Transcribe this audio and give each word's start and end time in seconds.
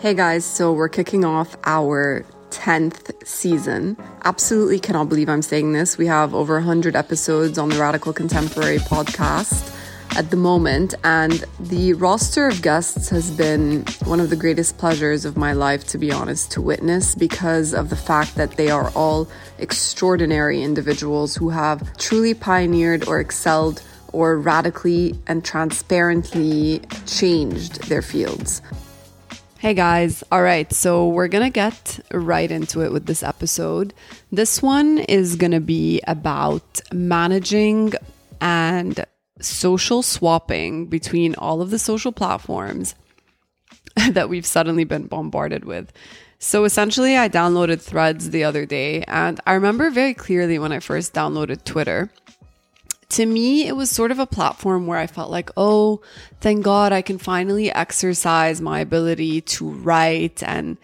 Hey 0.00 0.14
guys, 0.14 0.46
so 0.46 0.72
we're 0.72 0.88
kicking 0.88 1.26
off 1.26 1.58
our 1.64 2.24
10th 2.52 3.26
season. 3.26 3.98
Absolutely 4.24 4.80
cannot 4.80 5.10
believe 5.10 5.28
I'm 5.28 5.42
saying 5.42 5.74
this. 5.74 5.98
We 5.98 6.06
have 6.06 6.34
over 6.34 6.54
100 6.54 6.96
episodes 6.96 7.58
on 7.58 7.68
the 7.68 7.78
Radical 7.78 8.14
Contemporary 8.14 8.78
podcast 8.78 9.76
at 10.16 10.30
the 10.30 10.38
moment, 10.38 10.94
and 11.04 11.44
the 11.58 11.92
roster 11.92 12.48
of 12.48 12.62
guests 12.62 13.10
has 13.10 13.30
been 13.30 13.84
one 14.04 14.20
of 14.20 14.30
the 14.30 14.36
greatest 14.36 14.78
pleasures 14.78 15.26
of 15.26 15.36
my 15.36 15.52
life, 15.52 15.86
to 15.88 15.98
be 15.98 16.10
honest, 16.10 16.50
to 16.52 16.62
witness 16.62 17.14
because 17.14 17.74
of 17.74 17.90
the 17.90 17.96
fact 17.96 18.36
that 18.36 18.52
they 18.52 18.70
are 18.70 18.88
all 18.92 19.28
extraordinary 19.58 20.62
individuals 20.62 21.36
who 21.36 21.50
have 21.50 21.94
truly 21.98 22.32
pioneered 22.32 23.06
or 23.06 23.20
excelled 23.20 23.82
or 24.14 24.38
radically 24.38 25.14
and 25.26 25.44
transparently 25.44 26.80
changed 27.04 27.82
their 27.90 28.00
fields. 28.00 28.62
Hey 29.60 29.74
guys, 29.74 30.24
all 30.32 30.42
right, 30.42 30.72
so 30.72 31.06
we're 31.08 31.28
gonna 31.28 31.50
get 31.50 32.00
right 32.12 32.50
into 32.50 32.80
it 32.80 32.92
with 32.92 33.04
this 33.04 33.22
episode. 33.22 33.92
This 34.32 34.62
one 34.62 34.96
is 35.00 35.36
gonna 35.36 35.60
be 35.60 36.00
about 36.06 36.80
managing 36.94 37.92
and 38.40 39.04
social 39.38 40.00
swapping 40.00 40.86
between 40.86 41.34
all 41.34 41.60
of 41.60 41.68
the 41.68 41.78
social 41.78 42.10
platforms 42.10 42.94
that 44.12 44.30
we've 44.30 44.46
suddenly 44.46 44.84
been 44.84 45.08
bombarded 45.08 45.66
with. 45.66 45.92
So 46.38 46.64
essentially, 46.64 47.18
I 47.18 47.28
downloaded 47.28 47.82
Threads 47.82 48.30
the 48.30 48.44
other 48.44 48.64
day, 48.64 49.02
and 49.02 49.40
I 49.46 49.52
remember 49.52 49.90
very 49.90 50.14
clearly 50.14 50.58
when 50.58 50.72
I 50.72 50.78
first 50.78 51.12
downloaded 51.12 51.64
Twitter. 51.64 52.10
To 53.10 53.26
me, 53.26 53.66
it 53.66 53.74
was 53.76 53.90
sort 53.90 54.10
of 54.10 54.18
a 54.18 54.26
platform 54.26 54.86
where 54.86 54.98
I 54.98 55.06
felt 55.06 55.30
like, 55.30 55.50
oh, 55.56 56.00
thank 56.40 56.64
God 56.64 56.92
I 56.92 57.02
can 57.02 57.18
finally 57.18 57.70
exercise 57.70 58.60
my 58.60 58.80
ability 58.80 59.40
to 59.42 59.68
write 59.68 60.42
and 60.42 60.78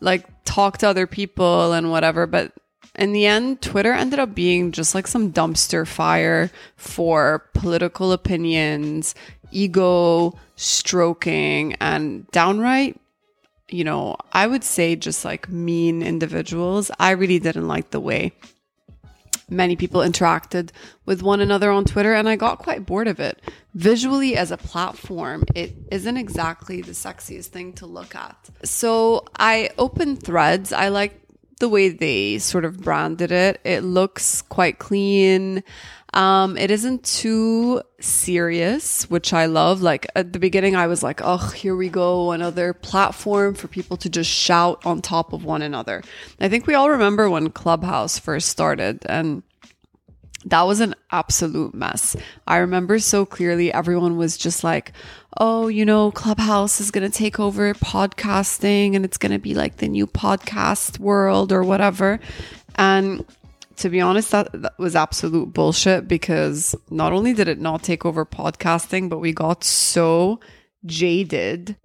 like 0.00 0.26
talk 0.44 0.78
to 0.78 0.88
other 0.88 1.06
people 1.06 1.72
and 1.72 1.90
whatever. 1.90 2.26
But 2.26 2.52
in 2.96 3.12
the 3.12 3.26
end, 3.26 3.62
Twitter 3.62 3.92
ended 3.92 4.18
up 4.18 4.34
being 4.34 4.70
just 4.70 4.94
like 4.94 5.06
some 5.06 5.32
dumpster 5.32 5.86
fire 5.86 6.50
for 6.76 7.50
political 7.54 8.12
opinions, 8.12 9.14
ego 9.50 10.38
stroking, 10.56 11.74
and 11.80 12.30
downright, 12.30 13.00
you 13.68 13.84
know, 13.84 14.16
I 14.32 14.46
would 14.46 14.64
say 14.64 14.96
just 14.96 15.24
like 15.24 15.48
mean 15.48 16.02
individuals. 16.02 16.90
I 16.98 17.12
really 17.12 17.38
didn't 17.38 17.68
like 17.68 17.90
the 17.90 18.00
way 18.00 18.32
many 19.52 19.76
people 19.76 20.00
interacted 20.00 20.70
with 21.06 21.22
one 21.22 21.40
another 21.40 21.70
on 21.70 21.84
Twitter, 21.84 22.14
and 22.14 22.28
I 22.28 22.36
got 22.36 22.58
quite 22.58 22.86
bored 22.86 23.08
of 23.08 23.20
it. 23.20 23.40
Visually, 23.74 24.36
as 24.36 24.50
a 24.50 24.56
platform, 24.56 25.44
it 25.54 25.74
isn't 25.90 26.16
exactly 26.16 26.82
the 26.82 26.92
sexiest 26.92 27.46
thing 27.46 27.72
to 27.74 27.86
look 27.86 28.14
at. 28.14 28.50
So 28.64 29.24
I 29.38 29.70
opened 29.78 30.22
threads. 30.22 30.72
I 30.72 30.88
like 30.88 31.20
the 31.60 31.68
way 31.68 31.88
they 31.90 32.38
sort 32.38 32.64
of 32.64 32.80
branded 32.80 33.30
it. 33.30 33.60
It 33.62 33.82
looks 33.82 34.42
quite 34.42 34.80
clean. 34.80 35.62
Um, 36.14 36.58
it 36.58 36.70
isn't 36.70 37.04
too 37.04 37.82
serious, 38.00 39.08
which 39.10 39.32
I 39.32 39.46
love. 39.46 39.80
Like 39.82 40.06
at 40.14 40.32
the 40.32 40.38
beginning, 40.38 40.76
I 40.76 40.86
was 40.86 41.02
like, 41.02 41.20
oh, 41.22 41.38
here 41.38 41.74
we 41.74 41.88
go, 41.88 42.32
another 42.32 42.74
platform 42.74 43.54
for 43.54 43.68
people 43.68 43.96
to 43.98 44.10
just 44.10 44.30
shout 44.30 44.84
on 44.84 45.00
top 45.00 45.32
of 45.32 45.44
one 45.44 45.62
another. 45.62 46.02
I 46.40 46.48
think 46.48 46.66
we 46.66 46.74
all 46.74 46.90
remember 46.90 47.30
when 47.30 47.50
Clubhouse 47.50 48.18
first 48.18 48.48
started 48.48 49.04
and 49.06 49.42
that 50.44 50.62
was 50.62 50.80
an 50.80 50.94
absolute 51.10 51.74
mess. 51.74 52.16
I 52.46 52.58
remember 52.58 52.98
so 52.98 53.24
clearly 53.24 53.72
everyone 53.72 54.16
was 54.16 54.36
just 54.36 54.64
like, 54.64 54.92
oh, 55.38 55.68
you 55.68 55.84
know, 55.84 56.10
Clubhouse 56.10 56.80
is 56.80 56.90
going 56.90 57.08
to 57.08 57.16
take 57.16 57.38
over 57.38 57.72
podcasting 57.74 58.96
and 58.96 59.04
it's 59.04 59.18
going 59.18 59.32
to 59.32 59.38
be 59.38 59.54
like 59.54 59.76
the 59.76 59.88
new 59.88 60.06
podcast 60.06 60.98
world 60.98 61.52
or 61.52 61.62
whatever. 61.62 62.20
And 62.74 63.24
to 63.82 63.90
be 63.90 64.00
honest, 64.00 64.30
that, 64.30 64.50
that, 64.52 64.78
was 64.78 64.96
absolute 64.96 65.52
bullshit 65.52 66.08
because 66.08 66.74
not 66.90 67.12
only 67.12 67.32
did 67.32 67.48
it 67.48 67.60
not 67.60 67.82
take 67.82 68.04
over 68.04 68.24
podcasting, 68.24 69.08
but 69.08 69.18
we 69.18 69.32
got 69.32 69.62
so 69.64 70.40
jaded 70.86 71.76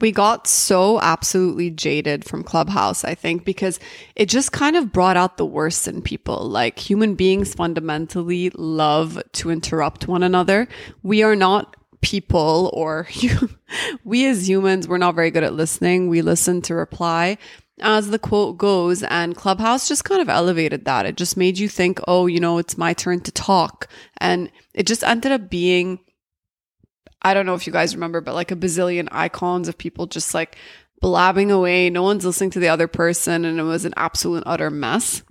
we 0.00 0.12
got 0.12 0.46
so 0.46 1.00
absolutely 1.00 1.70
jaded 1.70 2.24
from 2.24 2.44
Clubhouse, 2.44 3.02
I 3.02 3.14
think, 3.14 3.44
because 3.44 3.80
it 4.14 4.28
just 4.28 4.52
kind 4.52 4.76
of 4.76 4.92
brought 4.92 5.16
out 5.16 5.38
the 5.38 5.46
worst 5.46 5.88
in 5.88 6.02
people. 6.02 6.48
Like 6.48 6.78
human 6.78 7.14
beings 7.14 7.54
fundamentally 7.54 8.50
love 8.50 9.22
to 9.32 9.50
interrupt 9.50 10.06
one 10.06 10.22
another. 10.22 10.68
We 11.02 11.22
are 11.22 11.34
not 11.34 11.76
people 12.02 12.70
or 12.74 13.08
we 14.04 14.26
as 14.26 14.46
humans, 14.46 14.86
we're 14.86 14.98
not 14.98 15.14
very 15.14 15.30
good 15.30 15.44
at 15.44 15.54
listening. 15.54 16.08
We 16.08 16.20
listen 16.20 16.60
to 16.62 16.74
reply 16.74 17.38
as 17.80 18.10
the 18.10 18.18
quote 18.18 18.58
goes, 18.58 19.02
and 19.02 19.36
Clubhouse 19.36 19.88
just 19.88 20.04
kind 20.04 20.22
of 20.22 20.28
elevated 20.28 20.84
that. 20.86 21.06
It 21.06 21.16
just 21.16 21.36
made 21.36 21.58
you 21.58 21.68
think, 21.68 22.00
oh, 22.08 22.26
you 22.26 22.40
know, 22.40 22.58
it's 22.58 22.78
my 22.78 22.94
turn 22.94 23.20
to 23.20 23.32
talk. 23.32 23.88
And 24.18 24.50
it 24.74 24.86
just 24.86 25.04
ended 25.04 25.32
up 25.32 25.50
being 25.50 26.00
I 27.26 27.34
don't 27.34 27.44
know 27.46 27.54
if 27.54 27.66
you 27.66 27.72
guys 27.72 27.94
remember, 27.94 28.20
but 28.20 28.36
like 28.36 28.52
a 28.52 28.56
bazillion 28.56 29.08
icons 29.10 29.66
of 29.66 29.76
people 29.76 30.06
just 30.06 30.32
like 30.32 30.56
blabbing 31.00 31.50
away. 31.50 31.90
No 31.90 32.04
one's 32.04 32.24
listening 32.24 32.50
to 32.50 32.60
the 32.60 32.68
other 32.68 32.86
person. 32.86 33.44
And 33.44 33.58
it 33.58 33.64
was 33.64 33.84
an 33.84 33.94
absolute 33.96 34.44
utter 34.46 34.70
mess. 34.70 35.22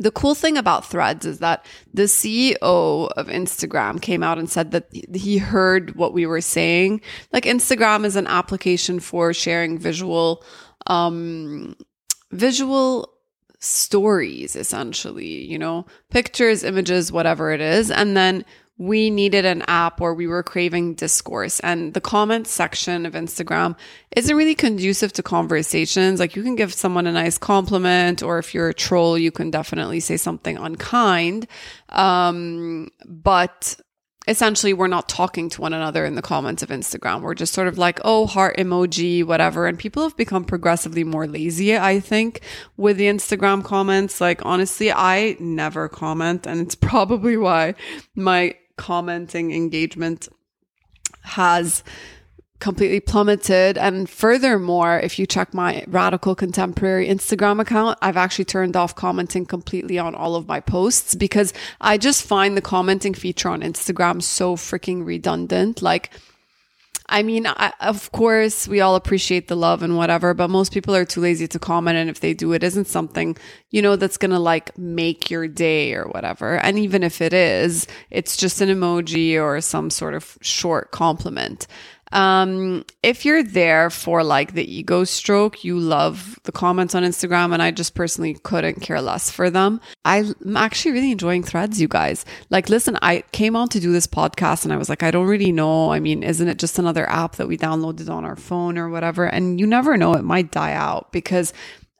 The 0.00 0.10
cool 0.10 0.34
thing 0.34 0.56
about 0.56 0.86
threads 0.86 1.24
is 1.26 1.40
that 1.40 1.64
the 1.94 2.04
CEO 2.04 3.08
of 3.16 3.26
Instagram 3.28 4.00
came 4.02 4.24
out 4.24 4.38
and 4.38 4.48
said 4.48 4.70
that 4.70 4.88
he 5.14 5.38
heard 5.38 5.96
what 5.96 6.12
we 6.12 6.26
were 6.26 6.40
saying. 6.40 7.00
Like 7.32 7.44
Instagram 7.44 8.04
is 8.04 8.16
an 8.16 8.26
application 8.28 9.00
for 9.00 9.32
sharing 9.32 9.78
visual, 9.78 10.44
um, 10.88 11.76
visual 12.32 13.14
stories, 13.60 14.56
essentially, 14.56 15.44
you 15.44 15.58
know, 15.58 15.86
pictures, 16.10 16.64
images, 16.64 17.12
whatever 17.12 17.52
it 17.52 17.60
is. 17.60 17.90
And 17.90 18.16
then 18.16 18.44
we 18.78 19.10
needed 19.10 19.44
an 19.44 19.62
app 19.62 20.00
where 20.00 20.14
we 20.14 20.28
were 20.28 20.44
craving 20.44 20.94
discourse. 20.94 21.58
And 21.60 21.94
the 21.94 22.00
comments 22.00 22.52
section 22.52 23.04
of 23.06 23.14
Instagram 23.14 23.76
isn't 24.14 24.36
really 24.36 24.54
conducive 24.54 25.12
to 25.14 25.22
conversations. 25.22 26.20
Like 26.20 26.36
you 26.36 26.44
can 26.44 26.54
give 26.54 26.72
someone 26.72 27.08
a 27.08 27.12
nice 27.12 27.38
compliment, 27.38 28.22
or 28.22 28.38
if 28.38 28.54
you're 28.54 28.68
a 28.68 28.74
troll, 28.74 29.18
you 29.18 29.32
can 29.32 29.50
definitely 29.50 29.98
say 29.98 30.16
something 30.16 30.56
unkind. 30.56 31.48
Um, 31.88 32.90
but 33.04 33.80
essentially 34.28 34.74
we're 34.74 34.86
not 34.86 35.08
talking 35.08 35.48
to 35.48 35.60
one 35.60 35.72
another 35.72 36.04
in 36.04 36.14
the 36.14 36.22
comments 36.22 36.62
of 36.62 36.68
Instagram. 36.68 37.22
We're 37.22 37.34
just 37.34 37.54
sort 37.54 37.66
of 37.66 37.78
like, 37.78 37.98
oh, 38.04 38.26
heart 38.26 38.56
emoji, 38.58 39.24
whatever. 39.24 39.66
And 39.66 39.78
people 39.78 40.02
have 40.02 40.16
become 40.16 40.44
progressively 40.44 41.02
more 41.02 41.26
lazy, 41.26 41.76
I 41.76 41.98
think, 41.98 42.42
with 42.76 42.98
the 42.98 43.06
Instagram 43.06 43.64
comments. 43.64 44.20
Like, 44.20 44.44
honestly, 44.44 44.92
I 44.92 45.36
never 45.40 45.88
comment. 45.88 46.46
And 46.46 46.60
it's 46.60 46.74
probably 46.90 47.36
why 47.36 47.74
my 48.14 48.54
commenting 48.76 49.52
engagement 49.52 50.28
has 51.22 51.82
completely 52.60 53.00
plummeted. 53.00 53.78
And 53.78 54.08
furthermore, 54.08 54.98
if 54.98 55.18
you 55.18 55.26
check 55.26 55.54
my 55.54 55.84
Radical 55.86 56.34
Contemporary 56.34 57.08
Instagram 57.08 57.60
account, 57.60 57.98
I've 58.02 58.16
actually 58.16 58.46
turned 58.46 58.76
off 58.76 58.94
commenting 58.94 59.46
completely 59.46 59.98
on 59.98 60.14
all 60.14 60.34
of 60.34 60.48
my 60.48 60.60
posts 60.60 61.14
because 61.14 61.52
I 61.80 61.98
just 61.98 62.24
find 62.24 62.56
the 62.56 62.62
commenting 62.62 63.14
feature 63.14 63.48
on 63.48 63.62
Instagram 63.62 64.22
so 64.22 64.56
freaking 64.56 65.06
redundant. 65.06 65.82
Like, 65.82 66.10
I 67.10 67.22
mean, 67.22 67.46
I, 67.46 67.72
of 67.80 68.12
course, 68.12 68.68
we 68.68 68.82
all 68.82 68.94
appreciate 68.94 69.48
the 69.48 69.56
love 69.56 69.82
and 69.82 69.96
whatever, 69.96 70.34
but 70.34 70.50
most 70.50 70.72
people 70.72 70.94
are 70.94 71.06
too 71.06 71.22
lazy 71.22 71.48
to 71.48 71.58
comment. 71.58 71.96
And 71.96 72.10
if 72.10 72.20
they 72.20 72.34
do, 72.34 72.52
it 72.52 72.62
isn't 72.62 72.86
something, 72.86 73.36
you 73.70 73.80
know, 73.80 73.96
that's 73.96 74.18
going 74.18 74.30
to 74.30 74.38
like 74.38 74.76
make 74.76 75.30
your 75.30 75.48
day 75.48 75.94
or 75.94 76.04
whatever. 76.08 76.56
And 76.58 76.78
even 76.78 77.02
if 77.02 77.22
it 77.22 77.32
is, 77.32 77.86
it's 78.10 78.36
just 78.36 78.60
an 78.60 78.68
emoji 78.68 79.42
or 79.42 79.58
some 79.62 79.88
sort 79.88 80.12
of 80.12 80.36
short 80.42 80.90
compliment. 80.90 81.66
Um, 82.12 82.84
if 83.02 83.24
you're 83.24 83.42
there 83.42 83.90
for 83.90 84.22
like 84.24 84.54
the 84.54 84.64
ego 84.64 85.04
stroke, 85.04 85.64
you 85.64 85.78
love 85.78 86.38
the 86.44 86.52
comments 86.52 86.94
on 86.94 87.02
Instagram, 87.02 87.52
and 87.52 87.62
I 87.62 87.70
just 87.70 87.94
personally 87.94 88.34
couldn't 88.42 88.80
care 88.80 89.00
less 89.00 89.30
for 89.30 89.50
them. 89.50 89.80
I'm 90.04 90.56
actually 90.56 90.92
really 90.92 91.12
enjoying 91.12 91.42
threads, 91.42 91.80
you 91.80 91.88
guys. 91.88 92.24
Like, 92.50 92.68
listen, 92.68 92.98
I 93.02 93.24
came 93.32 93.56
on 93.56 93.68
to 93.70 93.80
do 93.80 93.92
this 93.92 94.06
podcast 94.06 94.64
and 94.64 94.72
I 94.72 94.76
was 94.76 94.88
like, 94.88 95.02
I 95.02 95.10
don't 95.10 95.26
really 95.26 95.52
know. 95.52 95.92
I 95.92 96.00
mean, 96.00 96.22
isn't 96.22 96.48
it 96.48 96.58
just 96.58 96.78
another 96.78 97.08
app 97.08 97.36
that 97.36 97.48
we 97.48 97.58
downloaded 97.58 98.08
on 98.08 98.24
our 98.24 98.36
phone 98.36 98.78
or 98.78 98.88
whatever? 98.88 99.26
And 99.26 99.60
you 99.60 99.66
never 99.66 99.96
know, 99.96 100.14
it 100.14 100.24
might 100.24 100.50
die 100.50 100.72
out 100.72 101.12
because 101.12 101.52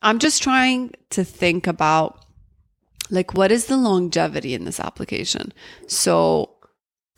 I'm 0.02 0.18
just 0.18 0.42
trying 0.42 0.92
to 1.10 1.24
think 1.24 1.66
about 1.66 2.24
like 3.10 3.34
what 3.34 3.50
is 3.50 3.66
the 3.66 3.76
longevity 3.76 4.54
in 4.54 4.64
this 4.64 4.80
application? 4.80 5.52
So 5.86 6.57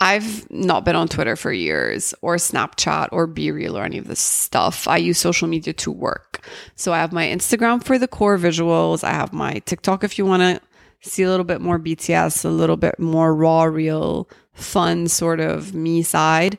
I've 0.03 0.51
not 0.51 0.87
been 0.87 0.97
on 0.97 1.09
Twitter 1.09 1.37
for 1.37 1.53
years 1.53 2.15
or 2.23 2.37
Snapchat 2.37 3.11
or 3.13 3.29
BeReal 3.29 3.75
or 3.75 3.85
any 3.85 3.99
of 3.99 4.07
this 4.07 4.19
stuff. 4.21 4.89
I 4.89 4.97
use 4.97 5.19
social 5.19 5.47
media 5.47 5.75
to 5.75 5.93
work. 5.93 6.43
So 6.75 6.95
I 6.95 6.99
have 6.99 7.13
my 7.13 7.27
Instagram 7.27 7.85
for 7.85 7.99
the 7.99 8.09
core 8.09 8.39
visuals. 8.39 9.05
I 9.05 9.11
have 9.11 9.35
my 9.35 9.59
TikTok 9.67 10.03
if 10.03 10.17
you 10.17 10.25
want 10.25 10.41
to 10.41 10.61
see 11.07 11.23
a 11.23 11.29
little 11.29 11.45
bit 11.45 11.61
more 11.61 11.79
BTS, 11.79 12.47
a 12.47 12.49
little 12.49 12.79
bit 12.79 12.99
more 12.99 13.35
raw, 13.35 13.65
real, 13.65 14.27
fun 14.55 15.07
sort 15.07 15.39
of 15.39 15.75
me 15.75 16.03
side. 16.03 16.59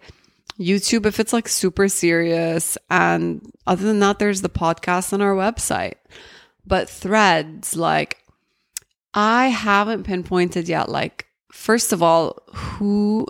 YouTube 0.59 1.07
if 1.07 1.19
it's 1.19 1.33
like 1.33 1.47
super 1.47 1.87
serious. 1.87 2.77
And 2.91 3.51
other 3.65 3.85
than 3.85 3.99
that, 4.01 4.19
there's 4.19 4.41
the 4.41 4.49
podcast 4.49 5.13
on 5.13 5.21
our 5.21 5.33
website. 5.33 5.95
But 6.67 6.87
threads, 6.91 7.75
like, 7.75 8.19
I 9.15 9.47
haven't 9.47 10.03
pinpointed 10.03 10.69
yet, 10.69 10.89
like, 10.89 11.25
first 11.51 11.93
of 11.93 12.01
all, 12.01 12.41
who 12.53 13.27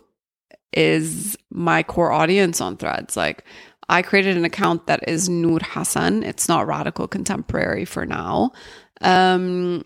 is 0.74 1.38
my 1.50 1.84
core 1.84 2.12
audience 2.12 2.62
on 2.62 2.78
threads? 2.78 3.18
Like, 3.18 3.44
I 3.90 4.02
created 4.02 4.38
an 4.38 4.46
account 4.46 4.88
that 4.88 5.08
is 5.08 5.28
Nour 5.28 5.60
Hassan. 5.62 6.24
It's 6.24 6.48
not 6.48 6.68
radical 6.68 7.08
contemporary 7.08 7.84
for 7.84 8.06
now. 8.06 8.52
Um, 9.02 9.84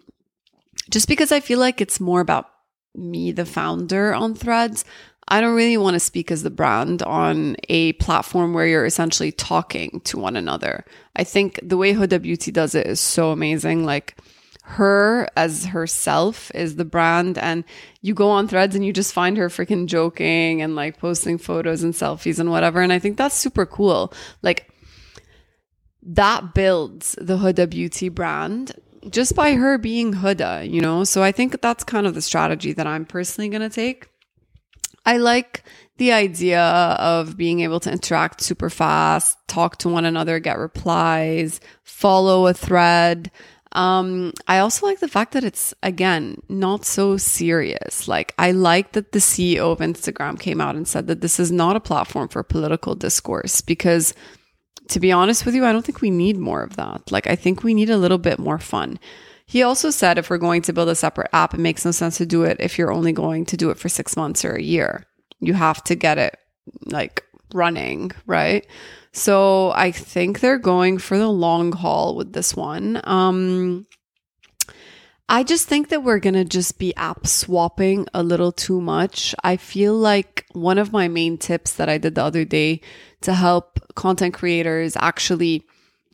just 0.91 1.07
because 1.07 1.31
I 1.31 1.39
feel 1.39 1.59
like 1.59 1.81
it's 1.81 1.99
more 1.99 2.21
about 2.21 2.47
me, 2.93 3.31
the 3.31 3.45
founder 3.45 4.13
on 4.13 4.35
threads. 4.35 4.85
I 5.27 5.41
don't 5.41 5.55
really 5.55 5.77
want 5.77 5.95
to 5.95 5.99
speak 5.99 6.29
as 6.29 6.43
the 6.43 6.51
brand 6.51 7.01
on 7.01 7.55
a 7.67 7.93
platform 7.93 8.53
where 8.53 8.67
you're 8.67 8.85
essentially 8.85 9.31
talking 9.31 10.01
to 10.01 10.19
one 10.19 10.35
another. 10.35 10.85
I 11.15 11.23
think 11.23 11.59
the 11.63 11.77
way 11.77 11.93
Huda 11.95 12.21
Beauty 12.21 12.51
does 12.51 12.75
it 12.75 12.85
is 12.85 12.99
so 12.99 13.31
amazing. 13.31 13.85
Like, 13.85 14.17
her 14.67 15.27
as 15.37 15.65
herself 15.65 16.51
is 16.55 16.75
the 16.75 16.85
brand 16.85 17.37
and 17.37 17.63
you 18.01 18.15
go 18.15 18.31
on 18.31 18.47
threads 18.47 18.75
and 18.75 18.83
you 18.83 18.91
just 18.91 19.13
find 19.13 19.37
her 19.37 19.47
freaking 19.47 19.85
joking 19.85 20.59
and 20.59 20.75
like 20.75 20.97
posting 20.97 21.37
photos 21.37 21.83
and 21.83 21.93
selfies 21.93 22.39
and 22.39 22.49
whatever 22.49 22.81
and 22.81 22.91
i 22.91 22.97
think 22.97 23.15
that's 23.15 23.35
super 23.35 23.67
cool. 23.67 24.11
Like 24.41 24.67
that 26.01 26.55
builds 26.55 27.15
the 27.21 27.37
huda 27.37 27.69
beauty 27.69 28.09
brand 28.09 28.71
just 29.07 29.35
by 29.35 29.53
her 29.53 29.77
being 29.77 30.15
huda 30.15 30.67
you 30.67 30.81
know? 30.81 31.03
So 31.03 31.21
i 31.21 31.31
think 31.31 31.61
that's 31.61 31.83
kind 31.83 32.07
of 32.07 32.15
the 32.15 32.21
strategy 32.21 32.73
that 32.73 32.87
i'm 32.87 33.05
personally 33.05 33.49
going 33.49 33.61
to 33.61 33.69
take. 33.69 34.07
I 35.05 35.17
like 35.17 35.63
the 35.97 36.11
idea 36.11 36.61
of 36.63 37.37
being 37.37 37.59
able 37.59 37.79
to 37.81 37.91
interact 37.91 38.41
super 38.41 38.71
fast 38.71 39.37
talk 39.47 39.77
to 39.77 39.89
one 39.89 40.05
another 40.05 40.39
get 40.39 40.57
replies 40.57 41.61
follow 41.83 42.47
a 42.47 42.53
thread 42.53 43.29
um, 43.75 44.31
I 44.47 44.59
also 44.59 44.85
like 44.85 45.01
the 45.01 45.07
fact 45.09 45.33
that 45.33 45.43
it's 45.43 45.73
again 45.83 46.37
not 46.47 46.85
so 46.85 47.17
serious. 47.17 48.07
Like 48.07 48.33
I 48.39 48.51
like 48.51 48.93
that 48.93 49.11
the 49.11 49.19
CEO 49.19 49.73
of 49.73 49.79
Instagram 49.79 50.39
came 50.39 50.61
out 50.61 50.75
and 50.75 50.87
said 50.87 51.07
that 51.07 51.19
this 51.19 51.41
is 51.41 51.51
not 51.51 51.75
a 51.75 51.81
platform 51.81 52.29
for 52.29 52.41
political 52.41 52.95
discourse 52.95 53.59
because 53.59 54.13
to 54.87 54.99
be 54.99 55.11
honest 55.11 55.45
with 55.45 55.55
you, 55.55 55.65
I 55.65 55.73
don't 55.73 55.85
think 55.85 55.99
we 55.99 56.09
need 56.09 56.37
more 56.37 56.63
of 56.63 56.77
that. 56.77 57.11
Like 57.11 57.27
I 57.27 57.35
think 57.35 57.63
we 57.63 57.73
need 57.73 57.89
a 57.89 57.97
little 57.97 58.17
bit 58.17 58.39
more 58.39 58.59
fun. 58.59 58.97
He 59.45 59.61
also 59.61 59.89
said 59.89 60.17
if 60.17 60.29
we're 60.29 60.37
going 60.37 60.61
to 60.63 60.73
build 60.73 60.87
a 60.87 60.95
separate 60.95 61.29
app, 61.33 61.53
it 61.53 61.59
makes 61.59 61.83
no 61.83 61.91
sense 61.91 62.17
to 62.17 62.25
do 62.25 62.43
it 62.43 62.57
if 62.61 62.77
you're 62.77 62.93
only 62.93 63.11
going 63.11 63.45
to 63.47 63.57
do 63.57 63.71
it 63.71 63.77
for 63.77 63.89
6 63.89 64.15
months 64.15 64.45
or 64.45 64.53
a 64.53 64.63
year. 64.63 65.05
You 65.41 65.53
have 65.53 65.83
to 65.83 65.95
get 65.95 66.17
it 66.17 66.37
like 66.85 67.24
running, 67.55 68.11
right? 68.25 68.67
So 69.11 69.71
I 69.71 69.91
think 69.91 70.39
they're 70.39 70.59
going 70.59 70.97
for 70.97 71.17
the 71.17 71.29
long 71.29 71.71
haul 71.71 72.15
with 72.15 72.33
this 72.33 72.55
one. 72.55 72.99
Um, 73.05 73.87
I 75.27 75.43
just 75.43 75.67
think 75.67 75.89
that 75.89 76.03
we're 76.03 76.19
going 76.19 76.35
to 76.35 76.45
just 76.45 76.77
be 76.77 76.95
app 76.95 77.25
swapping 77.25 78.07
a 78.13 78.21
little 78.21 78.51
too 78.51 78.79
much. 78.79 79.33
I 79.43 79.57
feel 79.57 79.95
like 79.95 80.45
one 80.51 80.77
of 80.77 80.93
my 80.93 81.07
main 81.07 81.37
tips 81.37 81.73
that 81.73 81.89
I 81.89 81.97
did 81.97 82.13
the 82.15 82.23
other 82.23 82.45
day 82.45 82.81
to 83.21 83.33
help 83.33 83.79
content 83.95 84.35
creators 84.35 84.95
actually 84.99 85.63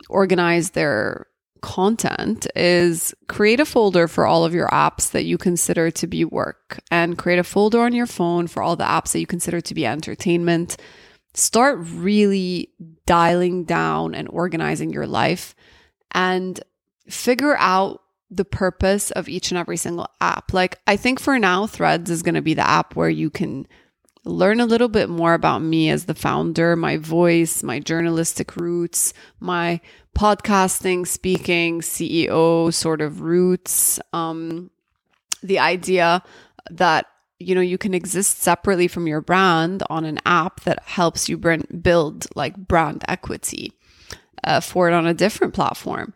organize 0.08 0.70
their 0.70 1.26
content 1.60 2.46
is 2.56 3.14
create 3.28 3.60
a 3.60 3.64
folder 3.64 4.08
for 4.08 4.26
all 4.26 4.44
of 4.44 4.54
your 4.54 4.68
apps 4.68 5.10
that 5.12 5.24
you 5.24 5.38
consider 5.38 5.90
to 5.90 6.06
be 6.06 6.24
work 6.24 6.80
and 6.90 7.16
create 7.16 7.38
a 7.38 7.44
folder 7.44 7.80
on 7.80 7.94
your 7.94 8.06
phone 8.06 8.46
for 8.46 8.62
all 8.62 8.76
the 8.76 8.84
apps 8.84 9.12
that 9.12 9.20
you 9.20 9.26
consider 9.26 9.60
to 9.60 9.74
be 9.74 9.86
entertainment 9.86 10.76
start 11.34 11.78
really 11.80 12.70
dialing 13.06 13.64
down 13.64 14.14
and 14.14 14.28
organizing 14.28 14.92
your 14.92 15.06
life 15.06 15.54
and 16.12 16.60
figure 17.08 17.56
out 17.58 18.02
the 18.30 18.44
purpose 18.44 19.10
of 19.10 19.28
each 19.28 19.50
and 19.50 19.58
every 19.58 19.76
single 19.76 20.08
app. 20.20 20.52
Like, 20.52 20.78
I 20.86 20.96
think 20.96 21.20
for 21.20 21.38
now, 21.38 21.66
Threads 21.66 22.10
is 22.10 22.22
going 22.22 22.34
to 22.34 22.42
be 22.42 22.54
the 22.54 22.68
app 22.68 22.96
where 22.96 23.10
you 23.10 23.28
can 23.28 23.66
learn 24.24 24.60
a 24.60 24.66
little 24.66 24.88
bit 24.88 25.08
more 25.08 25.34
about 25.34 25.60
me 25.60 25.90
as 25.90 26.06
the 26.06 26.14
founder, 26.14 26.76
my 26.76 26.96
voice, 26.96 27.62
my 27.62 27.80
journalistic 27.80 28.56
roots, 28.56 29.12
my 29.40 29.80
podcasting, 30.16 31.06
speaking, 31.06 31.80
CEO 31.80 32.72
sort 32.72 33.00
of 33.00 33.20
roots. 33.20 33.98
Um, 34.12 34.70
the 35.42 35.58
idea 35.58 36.22
that 36.70 37.06
you 37.42 37.54
know 37.54 37.60
you 37.60 37.78
can 37.78 37.94
exist 37.94 38.38
separately 38.38 38.88
from 38.88 39.06
your 39.06 39.20
brand 39.20 39.82
on 39.90 40.04
an 40.04 40.18
app 40.26 40.60
that 40.60 40.82
helps 40.84 41.28
you 41.28 41.36
build 41.36 42.26
like 42.34 42.56
brand 42.56 43.04
equity 43.08 43.72
uh, 44.44 44.60
for 44.60 44.88
it 44.88 44.94
on 44.94 45.06
a 45.06 45.14
different 45.14 45.54
platform. 45.54 46.14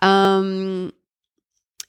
Um 0.00 0.92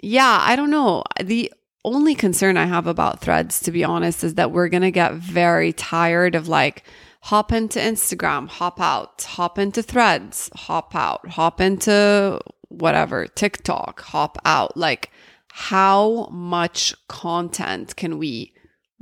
yeah 0.02 0.40
i 0.42 0.56
don't 0.56 0.72
know. 0.72 1.04
The 1.22 1.52
only 1.86 2.16
concern 2.16 2.56
i 2.56 2.66
have 2.66 2.88
about 2.88 3.20
threads 3.20 3.60
to 3.62 3.72
be 3.72 3.84
honest 3.84 4.24
is 4.24 4.36
that 4.36 4.52
we're 4.52 4.70
going 4.70 4.84
to 4.84 4.92
get 4.92 5.14
very 5.16 5.74
tired 5.74 6.34
of 6.34 6.48
like 6.48 6.84
hop 7.24 7.52
into 7.52 7.78
instagram 7.78 8.48
hop 8.48 8.80
out 8.80 9.22
hop 9.24 9.60
into 9.60 9.84
threads 9.84 10.50
hop 10.56 10.96
out 10.96 11.28
hop 11.28 11.60
into 11.60 12.40
whatever 12.74 13.28
tiktok 13.28 14.02
hop 14.02 14.38
out. 14.46 14.76
Like 14.76 15.12
how 15.50 16.28
much 16.32 16.96
content 17.08 17.96
can 17.96 18.18
we 18.18 18.53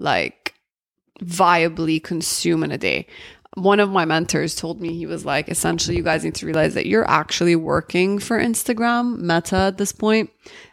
like 0.02 0.56
viably 1.24 2.04
consume 2.04 2.64
in 2.64 2.72
a 2.72 2.78
day. 2.78 3.08
One 3.56 3.82
of 3.82 3.90
my 3.90 4.06
mentors 4.06 4.56
told 4.56 4.80
me 4.80 4.94
he 4.94 5.06
was 5.06 5.26
like, 5.26 5.50
essentially, 5.50 5.98
you 5.98 6.04
guys 6.04 6.24
need 6.24 6.36
to 6.36 6.46
realize 6.46 6.74
that 6.74 6.86
you're 6.86 7.10
actually 7.10 7.56
working 7.56 8.18
for 8.18 8.40
Instagram, 8.40 9.18
Meta 9.20 9.58
at 9.58 9.78
this 9.78 9.92
point. 9.92 10.30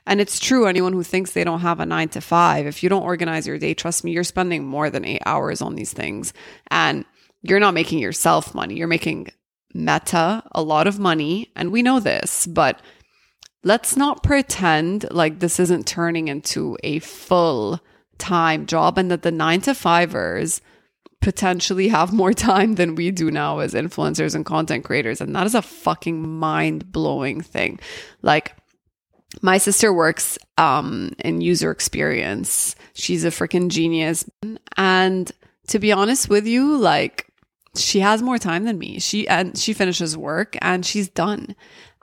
And 0.06 0.20
it's 0.20 0.38
true. 0.38 0.66
Anyone 0.66 0.92
who 0.92 1.02
thinks 1.02 1.32
they 1.32 1.42
don't 1.42 1.60
have 1.60 1.80
a 1.80 1.86
nine 1.86 2.08
to 2.10 2.20
five, 2.20 2.66
if 2.66 2.82
you 2.82 2.88
don't 2.88 3.02
organize 3.02 3.48
your 3.48 3.58
day, 3.58 3.74
trust 3.74 4.04
me, 4.04 4.12
you're 4.12 4.22
spending 4.22 4.64
more 4.64 4.90
than 4.90 5.04
eight 5.04 5.22
hours 5.26 5.60
on 5.60 5.74
these 5.74 5.92
things. 5.92 6.32
And 6.70 7.04
you're 7.42 7.60
not 7.60 7.74
making 7.74 7.98
yourself 7.98 8.54
money. 8.54 8.76
You're 8.76 8.86
making 8.86 9.28
Meta 9.74 10.44
a 10.52 10.62
lot 10.62 10.86
of 10.86 11.00
money. 11.00 11.50
And 11.56 11.72
we 11.72 11.82
know 11.82 11.98
this, 11.98 12.46
but 12.46 12.80
let's 13.64 13.96
not 13.96 14.22
pretend 14.22 15.10
like 15.10 15.40
this 15.40 15.58
isn't 15.58 15.86
turning 15.86 16.28
into 16.28 16.78
a 16.84 17.00
full 17.00 17.80
time 18.18 18.66
job 18.66 18.98
and 18.98 19.10
that 19.10 19.22
the 19.22 19.30
nine 19.30 19.60
to 19.62 19.74
fivers 19.74 20.60
potentially 21.20 21.88
have 21.88 22.12
more 22.12 22.32
time 22.32 22.76
than 22.76 22.94
we 22.94 23.10
do 23.10 23.30
now 23.30 23.58
as 23.58 23.74
influencers 23.74 24.34
and 24.34 24.46
content 24.46 24.84
creators. 24.84 25.20
And 25.20 25.34
that 25.34 25.46
is 25.46 25.54
a 25.54 25.62
fucking 25.62 26.28
mind 26.28 26.92
blowing 26.92 27.40
thing. 27.40 27.80
Like, 28.22 28.54
my 29.42 29.58
sister 29.58 29.92
works 29.92 30.38
um, 30.56 31.12
in 31.18 31.40
user 31.40 31.70
experience. 31.70 32.74
She's 32.94 33.24
a 33.24 33.28
freaking 33.28 33.68
genius. 33.68 34.28
And 34.76 35.30
to 35.68 35.78
be 35.78 35.92
honest 35.92 36.28
with 36.28 36.46
you, 36.46 36.76
like, 36.76 37.26
she 37.76 38.00
has 38.00 38.22
more 38.22 38.38
time 38.38 38.64
than 38.64 38.78
me. 38.78 38.98
She 38.98 39.28
and 39.28 39.56
she 39.56 39.72
finishes 39.72 40.16
work 40.16 40.56
and 40.60 40.84
she's 40.84 41.08
done. 41.08 41.54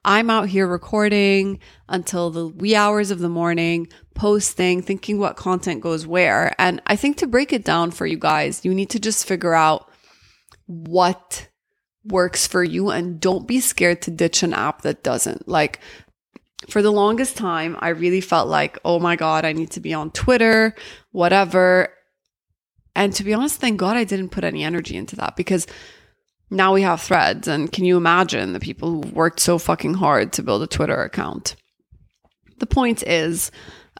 I'm 0.05 0.29
out 0.29 0.47
here 0.47 0.67
recording 0.67 1.59
until 1.89 2.29
the 2.29 2.47
wee 2.47 2.75
hours 2.75 3.09
of 3.09 3.17
the 3.17 3.27
morning, 3.27 3.87
posting, 4.13 4.83
thinking 4.83 5.17
what 5.17 5.35
content 5.35 5.81
goes 5.81 6.05
where. 6.05 6.53
And 6.59 6.79
I 6.85 6.95
think 6.95 7.17
to 7.17 7.27
break 7.27 7.51
it 7.51 7.65
down 7.65 7.89
for 7.89 8.05
you 8.05 8.17
guys, 8.17 8.63
you 8.63 8.73
need 8.73 8.91
to 8.91 8.99
just 8.99 9.27
figure 9.27 9.55
out 9.55 9.89
what 10.67 11.49
works 12.05 12.45
for 12.45 12.63
you 12.63 12.91
and 12.91 13.19
don't 13.19 13.47
be 13.47 13.59
scared 13.59 14.03
to 14.03 14.11
ditch 14.11 14.43
an 14.43 14.53
app 14.53 14.83
that 14.83 15.03
doesn't. 15.03 15.47
Like, 15.47 15.79
for 16.69 16.83
the 16.83 16.91
longest 16.91 17.35
time, 17.35 17.75
I 17.79 17.89
really 17.89 18.21
felt 18.21 18.47
like, 18.47 18.77
oh 18.85 18.99
my 18.99 19.15
God, 19.15 19.43
I 19.43 19.53
need 19.53 19.71
to 19.71 19.79
be 19.79 19.93
on 19.93 20.11
Twitter, 20.11 20.75
whatever. 21.13 21.89
And 22.95 23.11
to 23.13 23.23
be 23.23 23.33
honest, 23.33 23.59
thank 23.59 23.77
God 23.79 23.97
I 23.97 24.03
didn't 24.03 24.29
put 24.29 24.43
any 24.43 24.63
energy 24.63 24.95
into 24.95 25.15
that 25.15 25.35
because 25.35 25.65
now 26.49 26.73
we 26.73 26.81
have 26.81 27.01
threads. 27.01 27.47
And 27.47 27.71
can 27.71 27.85
you 27.85 27.97
imagine 27.97 28.53
the 28.53 28.59
people 28.59 28.89
who 28.89 28.99
worked 29.11 29.39
so 29.39 29.57
fucking 29.57 29.95
hard 29.95 30.33
to 30.33 30.43
build 30.43 30.63
a 30.63 30.67
Twitter 30.67 31.01
account? 31.01 31.55
The 32.59 32.65
point 32.65 33.03
is, 33.03 33.51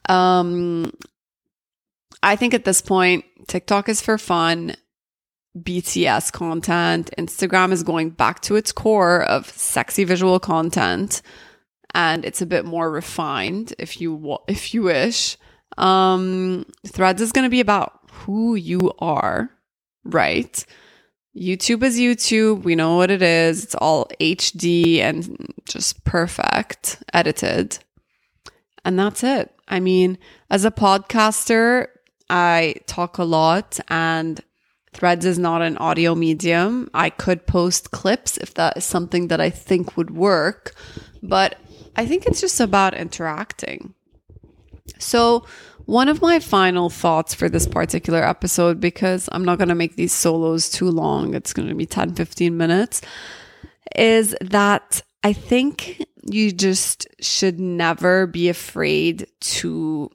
um, 0.08 0.94
I 2.24 2.36
think 2.36 2.54
at 2.54 2.66
this 2.66 2.82
point, 2.82 3.26
TikTok 3.48 3.90
is 3.90 4.02
for 4.02 4.18
fun. 4.18 4.76
BTS 5.58 6.34
content. 6.34 7.12
Instagram 7.18 7.72
is 7.72 7.82
going 7.82 8.10
back 8.10 8.42
to 8.42 8.58
its 8.58 8.74
core 8.74 9.24
of 9.24 9.50
sexy 9.50 10.04
visual 10.04 10.38
content 10.38 11.22
and 11.96 12.26
it's 12.26 12.42
a 12.42 12.46
bit 12.46 12.66
more 12.66 12.92
refined 12.92 13.74
if 13.80 14.00
you 14.00 14.38
if 14.48 14.74
you 14.74 14.84
wish. 14.84 15.38
Um, 15.78 16.66
Threads 16.86 17.22
is 17.22 17.32
going 17.32 17.46
to 17.46 17.50
be 17.50 17.62
about 17.62 18.00
who 18.12 18.56
you 18.56 18.92
are, 19.00 19.50
right? 20.04 20.66
YouTube 21.36 21.84
is 21.84 21.98
YouTube. 21.98 22.64
We 22.64 22.76
know 22.76 22.96
what 22.96 23.12
it 23.12 23.22
is. 23.22 23.64
It's 23.64 23.76
all 23.76 24.08
HD 24.20 25.00
and 25.00 25.54
just 25.66 26.04
perfect 26.04 27.04
edited. 27.14 27.78
And 28.84 28.98
that's 28.98 29.24
it. 29.24 29.54
I 29.68 29.80
mean, 29.80 30.18
as 30.50 30.64
a 30.64 30.72
podcaster, 30.72 31.88
I 32.30 32.76
talk 32.88 33.18
a 33.18 33.24
lot 33.24 33.80
and 33.90 34.42
Threads 34.96 35.26
is 35.26 35.38
not 35.38 35.62
an 35.62 35.76
audio 35.80 36.16
medium. 36.16 36.90
I 36.94 37.10
could 37.10 37.46
post 37.46 37.92
clips 37.92 38.38
if 38.38 38.54
that 38.54 38.78
is 38.78 38.86
something 38.86 39.28
that 39.28 39.42
I 39.42 39.50
think 39.50 39.98
would 39.98 40.10
work, 40.10 40.74
but 41.22 41.60
I 41.98 42.06
think 42.06 42.26
it's 42.26 42.40
just 42.40 42.62
about 42.62 42.94
interacting. 42.94 43.94
So, 44.98 45.46
one 45.86 46.10
of 46.10 46.22
my 46.22 46.40
final 46.40 46.90
thoughts 46.90 47.34
for 47.34 47.50
this 47.50 47.68
particular 47.68 48.24
episode, 48.24 48.80
because 48.80 49.30
I'm 49.32 49.46
not 49.46 49.58
going 49.58 49.70
to 49.70 49.76
make 49.76 49.96
these 49.96 50.14
solos 50.14 50.70
too 50.70 50.90
long, 50.90 51.34
it's 51.34 51.54
going 51.54 51.70
to 51.70 51.76
be 51.76 51.86
10, 51.86 52.16
15 52.16 52.56
minutes, 52.58 53.02
is 53.96 54.36
that 54.42 55.02
I 55.24 55.34
think 55.34 56.04
you 56.24 56.52
just 56.52 57.08
should 57.20 57.60
never 57.60 58.28
be 58.28 58.50
afraid 58.50 59.28
to 59.42 60.10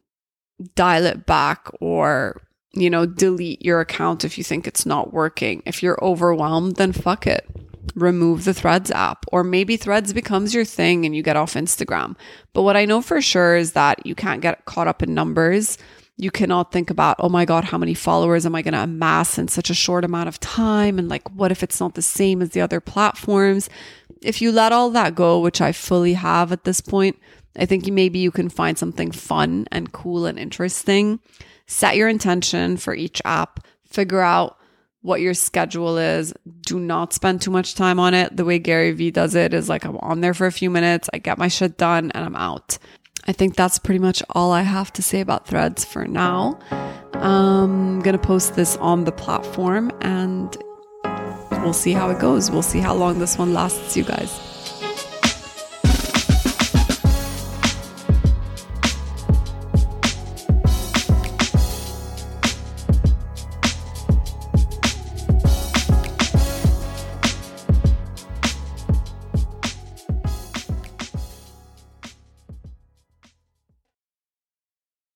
dial 0.75 1.07
it 1.07 1.27
back 1.27 1.69
or 1.81 2.43
you 2.73 2.89
know, 2.89 3.07
delete 3.07 3.63
your 3.65 3.81
account 3.81 4.25
if 4.25 4.39
you 4.39 4.45
think 4.45 4.67
it's 4.67 4.87
not 4.87 5.13
working. 5.13 5.63
If 5.67 5.83
you're 5.83 6.03
overwhelmed, 6.03 6.77
then 6.77 6.93
fuck 6.93 7.27
it. 7.27 7.49
Remove 7.95 8.45
the 8.45 8.55
Threads 8.55 8.91
app, 8.91 9.25
or 9.33 9.43
maybe 9.45 9.77
Threads 9.77 10.13
becomes 10.13 10.55
your 10.55 10.65
thing 10.65 11.05
and 11.05 11.15
you 11.15 11.23
get 11.23 11.37
off 11.37 11.55
Instagram. 11.55 12.17
But 12.53 12.63
what 12.63 12.77
I 12.77 12.85
know 12.85 13.03
for 13.03 13.21
sure 13.21 13.57
is 13.57 13.73
that 13.73 14.05
you 14.07 14.15
can't 14.15 14.41
get 14.43 14.65
caught 14.65 14.89
up 14.89 15.03
in 15.03 15.15
numbers. 15.15 15.79
You 16.17 16.31
cannot 16.31 16.73
think 16.73 16.91
about, 16.91 17.17
oh 17.19 17.29
my 17.29 17.45
God, 17.45 17.65
how 17.65 17.79
many 17.79 17.95
followers 17.95 18.45
am 18.45 18.55
I 18.55 18.63
going 18.63 18.75
to 18.75 18.83
amass 18.83 19.39
in 19.39 19.49
such 19.49 19.71
a 19.71 19.75
short 19.75 20.05
amount 20.05 20.29
of 20.29 20.39
time? 20.41 20.99
And 20.99 21.09
like, 21.09 21.29
what 21.31 21.51
if 21.51 21.63
it's 21.63 21.81
not 21.81 21.95
the 21.95 22.03
same 22.03 22.43
as 22.43 22.51
the 22.51 22.61
other 22.61 22.81
platforms? 22.81 23.71
If 24.23 24.43
you 24.43 24.53
let 24.53 24.73
all 24.73 24.91
that 24.91 25.15
go, 25.15 25.41
which 25.41 25.61
I 25.61 25.73
fully 25.73 26.13
have 26.13 26.53
at 26.53 26.65
this 26.65 26.81
point, 26.81 27.19
I 27.57 27.67
think 27.67 27.87
maybe 27.87 28.19
you 28.19 28.31
can 28.31 28.49
find 28.49 28.79
something 28.79 29.11
fun 29.11 29.67
and 29.73 29.93
cool 29.93 30.27
and 30.27 30.39
interesting 30.39 31.21
set 31.71 31.97
your 31.97 32.09
intention 32.09 32.77
for 32.77 32.95
each 32.95 33.23
app, 33.25 33.65
figure 33.85 34.21
out 34.21 34.59
what 35.03 35.21
your 35.21 35.35
schedule 35.35 35.97
is. 35.97 36.35
Do 36.63 36.79
not 36.79 37.13
spend 37.13 37.41
too 37.43 37.51
much 37.51 37.75
time 37.75 37.99
on 37.99 38.15
it. 38.15 38.37
The 38.37 38.45
way 38.45 38.59
Gary 38.59 38.93
Vee 38.93 39.11
does 39.11 39.35
it 39.35 39.55
is 39.55 39.69
like 39.69 39.85
I'm 39.85 39.97
on 39.99 40.21
there 40.21 40.35
for 40.35 40.47
a 40.47 40.53
few 40.53 40.71
minutes, 40.71 41.09
I 41.13 41.19
get 41.19 41.39
my 41.39 41.49
shit 41.49 41.77
done, 41.77 42.11
and 42.13 42.25
I'm 42.25 42.37
out. 42.37 42.79
I 43.27 43.33
think 43.33 43.55
that's 43.55 43.79
pretty 43.79 43.99
much 43.99 44.23
all 44.31 44.53
I 44.53 44.63
have 44.63 44.93
to 44.95 45.03
say 45.03 45.21
about 45.21 45.47
threads 45.47 45.85
for 45.85 46.07
now. 46.07 46.59
Um, 47.15 48.01
I'm 48.01 48.01
going 48.01 48.19
to 48.19 48.27
post 48.27 48.57
this 48.57 48.77
on 48.79 49.05
the 49.05 49.13
platform 49.13 49.93
and 50.01 50.57
we'll 51.63 51.75
see 51.75 51.93
how 51.93 52.09
it 52.11 52.19
goes. 52.19 52.51
We'll 52.51 52.63
see 52.63 52.81
how 52.81 52.95
long 52.95 53.19
this 53.19 53.37
one 53.37 53.53
lasts, 53.53 53.95
you 53.97 54.05
guys. 54.05 54.50